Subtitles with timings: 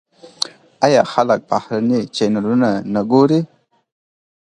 [0.85, 3.41] آیا خلک بهرني چینلونه نه ګوري؟